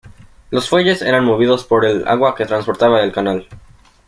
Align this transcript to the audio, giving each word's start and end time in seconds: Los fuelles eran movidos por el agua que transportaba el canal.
Los 0.49 0.67
fuelles 0.67 1.03
eran 1.03 1.25
movidos 1.25 1.63
por 1.63 1.85
el 1.85 2.07
agua 2.07 2.33
que 2.33 2.47
transportaba 2.47 3.03
el 3.03 3.11
canal. 3.11 3.45